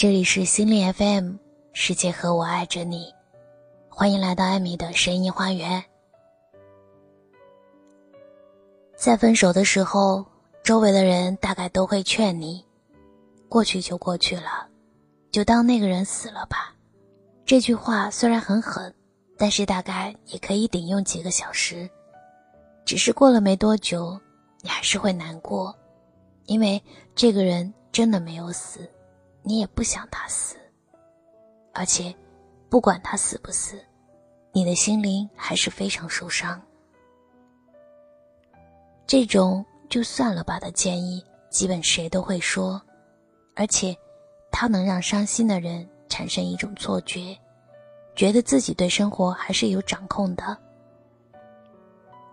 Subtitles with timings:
[0.00, 1.34] 这里是心灵 FM，
[1.74, 3.14] 世界和我爱着你，
[3.90, 5.84] 欢迎来到艾米的声音花园。
[8.96, 10.24] 在分手的时候，
[10.62, 12.64] 周围的人大概都会劝你
[13.46, 14.66] ：“过去就过去了，
[15.30, 16.74] 就当那个人死了吧。”
[17.44, 18.94] 这句话虽然很狠，
[19.36, 21.86] 但是大概也可以顶用几个小时。
[22.86, 24.18] 只是过了没多久，
[24.62, 25.76] 你还是会难过，
[26.46, 26.82] 因为
[27.14, 28.90] 这个人真的没有死。
[29.42, 30.56] 你也不想他死，
[31.72, 32.14] 而且，
[32.68, 33.78] 不管他死不死，
[34.52, 36.60] 你的心灵还是非常受伤。
[39.06, 42.80] 这种就算了吧的建议，基本谁都会说，
[43.56, 43.96] 而且，
[44.52, 47.36] 它能让伤心的人产生一种错觉，
[48.14, 50.56] 觉得自己对生活还是有掌控的。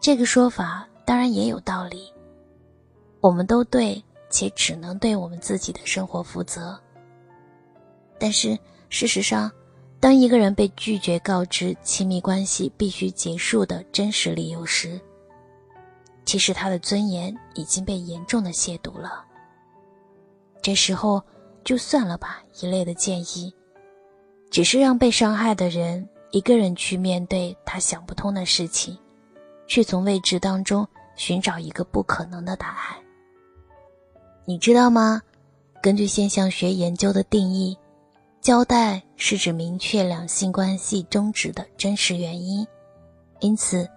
[0.00, 2.12] 这个说法当然也有道理，
[3.20, 6.80] 我们都对，且只能对我们自己的生活负责。
[8.22, 8.56] 但是
[8.88, 9.50] 事实上，
[9.98, 15.00] 当一个人被拒绝告知亲密关系必须结束的真实理由时，
[16.24, 19.24] 其实他的尊严已经被严重的亵渎了。
[20.62, 21.20] 这时候
[21.64, 23.52] 就算了吧一类的建议，
[24.52, 28.96] 只是让被伤害的人一个人去面对他想不通的事情，
[29.66, 30.86] 去从未知当中
[31.16, 32.96] 寻找一个不可能的答案。
[34.44, 35.20] 你知道吗？
[35.82, 37.76] 根据现象学研究的定义。
[38.42, 42.66] 交代是指明确两性关系终止的真实原因，
[43.38, 43.88] 因此，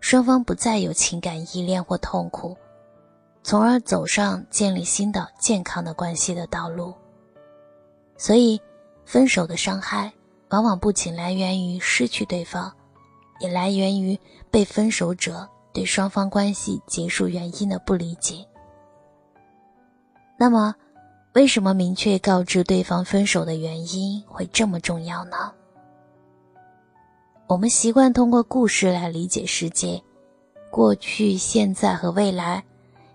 [0.00, 2.56] 双方不再有情感依恋或痛苦，
[3.44, 6.92] 从而走上建立新的健康的关系的道路。
[8.16, 8.60] 所以，
[9.04, 10.12] 分手的伤害
[10.48, 12.72] 往往不仅来源于失去对方，
[13.38, 14.18] 也来源于
[14.50, 18.44] 被分手者对双方关系结束原因的不理解。
[20.36, 20.74] 那么，
[21.34, 25.50] 为什么明确告知对方分手的原因会这么重要呢？
[27.46, 30.02] 我们习惯通过故事来理解世界，
[30.70, 32.62] 过去、现在和未来，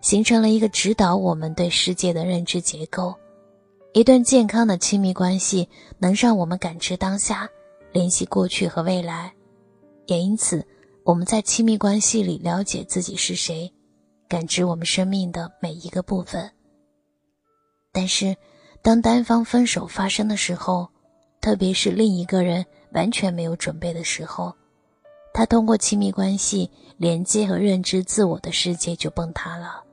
[0.02, 3.14] 形成了一个指导我们对世界的认知结构。
[3.94, 5.69] 一段健康的亲密关系
[6.00, 7.47] 能让我们感知当下，
[7.92, 9.31] 联系过去和未来，
[10.08, 10.66] 也因此
[11.03, 13.72] 我们在亲密关系里了解自己是谁，
[14.28, 16.52] 感知我们生命的每一个部分。
[17.97, 18.38] 但是，
[18.84, 20.88] 当单方分手发生的时候，
[21.41, 24.53] 特别是另一个人完全没有准备的时候，
[25.34, 29.84] 他通过亲密关系连接和认知自我的世界就崩塌了。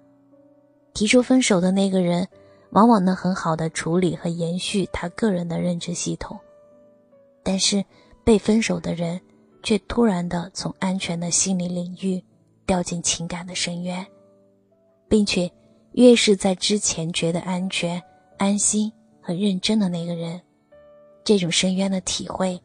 [0.93, 2.28] 提出分手的那个人，
[2.72, 6.38] 往往能很好的处理和延续他个人的认知系统，
[7.43, 7.82] 但是
[8.22, 9.19] 被分手的人
[9.62, 12.22] 却突然的从安全的心理领域
[12.66, 14.06] 掉进情感的深渊，
[15.09, 15.50] 并且。
[15.94, 18.03] 越是在之前觉得安全、
[18.37, 20.41] 安心和认真的那个人，
[21.22, 22.60] 这种深渊的体会，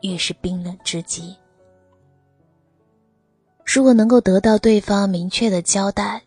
[0.00, 1.36] 越是冰冷至极。
[3.64, 6.20] 如果能够得到对方明确的交代，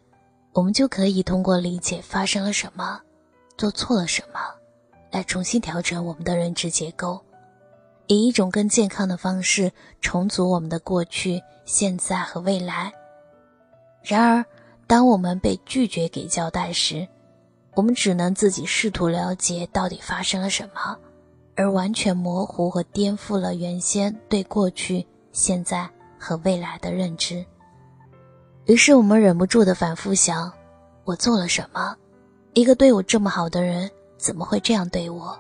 [0.53, 3.01] 我们就可以通过理解发生了什么、
[3.57, 4.39] 做错了什么，
[5.11, 7.19] 来重新调整我们的认知结构，
[8.07, 12.93] 以一种更健康的方式重组我们的过去、现在和未来。
[14.01, 14.45] 然而，
[14.88, 17.07] 当我们被拒绝给交代时，
[17.73, 20.97] 我们只能自己试图了解到底发生了什么，
[21.56, 27.44] 而完全模糊和颠覆了原先对过去、现在和未来的认知。
[28.66, 30.51] 于是我们忍不住的反复想：
[31.03, 31.96] 我做了什么？
[32.53, 35.38] 一个对我这么好的人怎么会这样对我？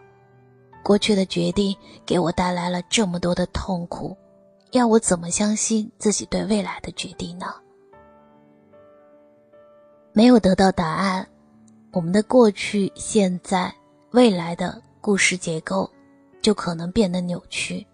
[0.83, 1.75] 过去的决定
[2.05, 4.15] 给我带来了这么多的痛苦，
[4.71, 7.47] 要我怎么相信自己对未来的决定呢？
[10.17, 11.27] 没有得到答案，
[11.91, 13.69] 我们的过去、现在、
[14.11, 15.91] 未来的故事结构
[16.41, 17.85] 就可能变得扭曲。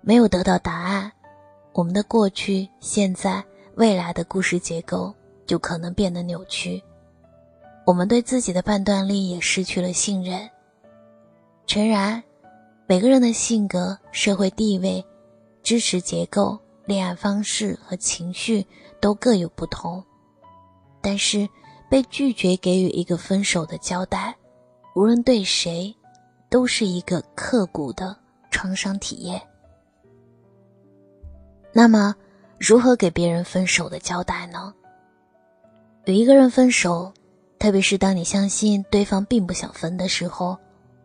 [0.00, 1.12] 没有得到答案，
[1.72, 3.44] 我们的过去、现在、
[3.76, 5.14] 未来的故事结构
[5.46, 6.82] 就可能变得扭曲。
[7.86, 10.50] 我们对自己的判断力也失去了信任。
[11.68, 12.20] 诚然，
[12.88, 15.06] 每个人的性格、社会地位、
[15.62, 18.66] 支持结构、恋爱方式和情绪
[19.00, 20.02] 都各有不同。
[21.06, 21.48] 但是，
[21.88, 24.34] 被拒绝给予一个分手的交代，
[24.96, 25.94] 无论对谁，
[26.50, 28.16] 都是一个刻骨的
[28.50, 29.40] 创伤体验。
[31.72, 32.12] 那么，
[32.58, 34.74] 如何给别人分手的交代呢？
[36.06, 37.14] 与一个人分手，
[37.56, 40.58] 特别是当你相信对方并不想分的时候，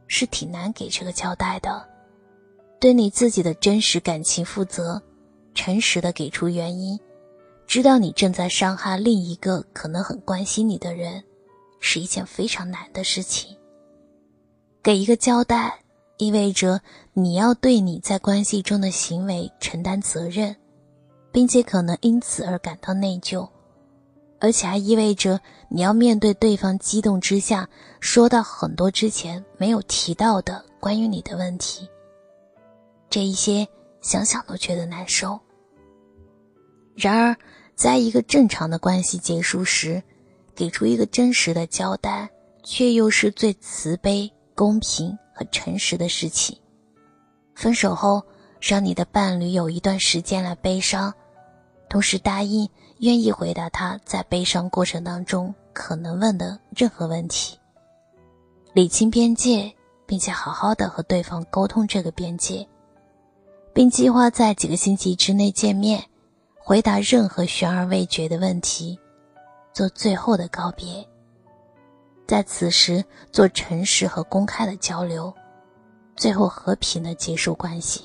[0.08, 1.88] 是挺难给这个交代的。
[2.80, 5.00] 对你自己的真实感情负责，
[5.54, 7.00] 诚实的给出原因。
[7.72, 11.24] 知道你正在伤害另一个可能很关心你的人，
[11.80, 13.56] 是一件非常难的事情。
[14.84, 15.80] 给一个交代，
[16.18, 16.82] 意味着
[17.14, 20.54] 你要对你在关系中的行为承担责任，
[21.32, 23.48] 并且可能因此而感到内疚，
[24.42, 25.40] 而且还意味着
[25.70, 27.66] 你要面对对方激动之下
[28.02, 31.88] 说到很多之前没有提到的关于你的问题。
[33.10, 33.66] 这一些
[34.02, 35.40] 想想都觉得难受。
[36.94, 37.34] 然而，
[37.76, 40.02] 在一个正常的关系结束时，
[40.56, 42.30] 给出一个真实的交代，
[42.64, 46.56] 却又是最慈悲、公平和诚实的事情。
[47.56, 48.22] 分手后，
[48.60, 51.14] 让你的伴侣有一段时间来悲伤，
[51.90, 52.70] 同时答应
[53.00, 57.58] 愿意回答他在悲伤过程当中可能问的任何问题，
[58.74, 59.74] 理清边界，
[60.06, 62.68] 并且好好的和对方沟通这个边界，
[63.74, 66.04] 并计划在几个星期之内见面。
[66.64, 68.98] 回答任何悬而未决的问题，
[69.74, 71.06] 做最后的告别。
[72.28, 75.34] 在此时做诚实和公开的交流，
[76.16, 78.04] 最后和平的结束关系。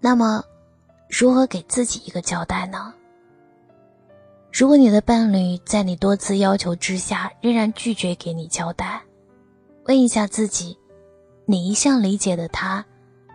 [0.00, 0.42] 那么，
[1.10, 2.94] 如何给自己一个交代呢？
[4.52, 9.02] 如果你的伴侣在你多次要求之下仍然拒绝给你交代，
[9.86, 10.78] 问一下自己：
[11.44, 12.86] 你一向理解的他，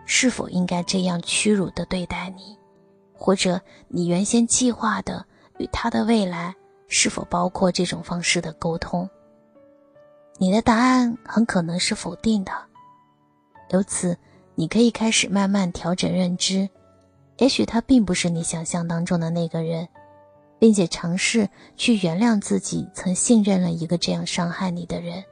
[0.06, 2.56] 是否应该这样屈辱的对待你？
[3.20, 5.22] 或者你原先计划的
[5.58, 6.56] 与他的未来
[6.88, 9.06] 是否包括这种方式的沟通？
[10.38, 12.52] 你的答案很可能是否定的。
[13.68, 14.16] 由此，
[14.54, 16.66] 你可以开始慢慢调整认知，
[17.36, 19.86] 也许他并不是你想象当中的那个人，
[20.58, 21.46] 并且尝试
[21.76, 25.22] 去原谅自己曾信任了一个这样伤害你的人。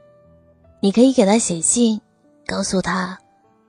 [0.79, 1.99] 你可以给他写信，
[2.45, 3.17] 告诉他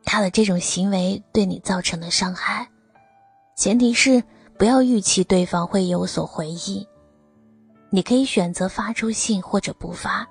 [0.05, 2.69] 他的这种行为对你造成的伤害。
[3.61, 4.25] 前提是
[4.57, 6.87] 不要预期对方会有所回应。
[7.91, 10.27] 你可以选择发出信或者不发。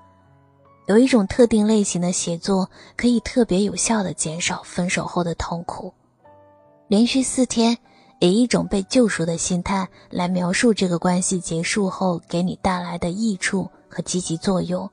[0.88, 5.94] 有一种特定类型的写作可以特别有效的减少分手后的痛苦。
[6.88, 7.78] 连续四天，
[8.18, 14.90] 以一种被救赎的心态来描述这个关系结束后给你带来的益处和积极作用。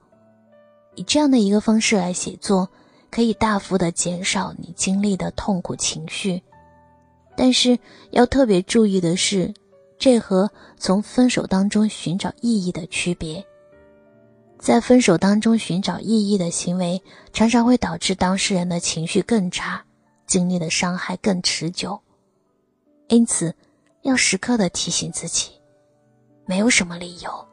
[0.94, 2.70] 以这样的一个方式来写作，
[3.10, 6.40] 可以大幅的减少你经历的痛苦情绪。
[7.40, 7.78] 但是
[8.10, 9.54] 要特别注意的是，
[10.00, 13.46] 这和从分手当中寻找意义的区别。
[14.58, 17.00] 在分手当中寻找意义的行为，
[17.32, 19.86] 常常会导致当事人的情绪更差，
[20.26, 22.02] 经历的伤害更持久。
[23.08, 23.54] 因此，
[24.02, 25.52] 要时刻的提醒自己，
[26.44, 27.48] 没有什么理由。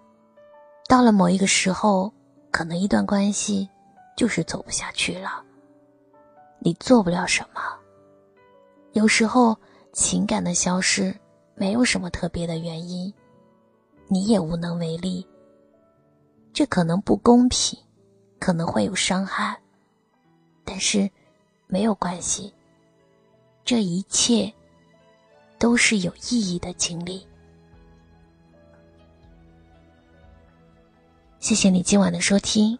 [0.89, 2.11] 到了某一个时候，
[2.51, 3.69] 可能一段关系
[4.17, 5.43] 就是走不下去了。
[6.59, 7.61] 你做不了什么。
[8.95, 9.55] 有时候。
[9.95, 11.15] 情感的消失，
[11.55, 13.15] 没有什么特别的原因，
[14.09, 15.25] 你也无能为力。
[16.53, 17.79] 这可能不公平，
[18.41, 19.57] 可能会有伤害，
[20.65, 21.09] 但是
[21.69, 22.53] 没有关系。
[23.65, 24.53] 这一切
[25.59, 27.25] 都是有意义的经历。
[31.39, 32.77] 谢谢你今晚的收听，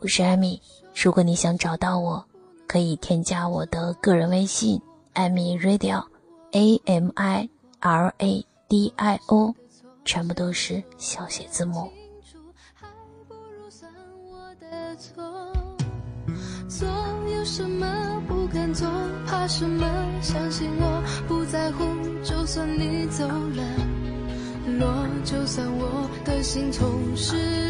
[0.00, 0.60] 我是艾米。
[0.94, 2.24] 如果你想找到我，
[2.66, 4.80] 可以添加我的个人微信
[5.12, 6.04] 艾米 radio。
[6.52, 7.48] A M I
[7.80, 9.54] R A D I O，
[10.04, 11.90] 全部都是小写字母。
[16.68, 16.88] 做
[17.34, 18.88] 有什么不敢做，
[19.26, 19.86] 怕什么？
[20.22, 21.84] 相信我不在乎，
[22.22, 23.64] 就算你走了，
[24.78, 27.69] 落，就算我的心从十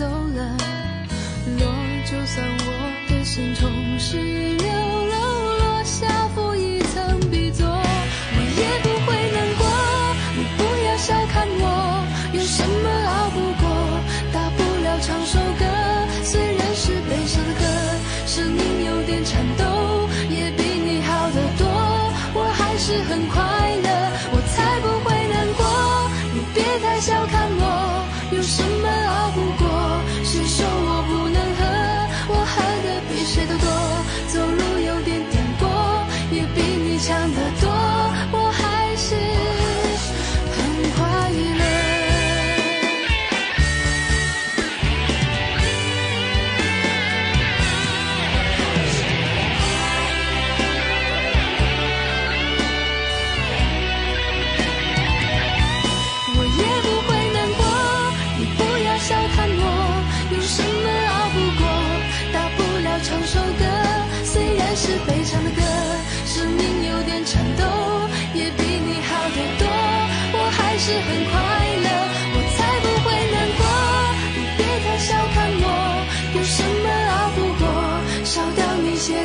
[0.00, 0.56] 走了
[1.58, 1.66] 落
[2.06, 4.89] 就算我的心从十六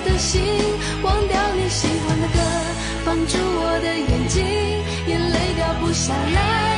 [0.06, 0.42] 的心，
[1.02, 2.40] 忘掉你喜欢的歌，
[3.04, 4.46] 放住我的眼睛，
[5.08, 6.75] 眼泪掉不下来。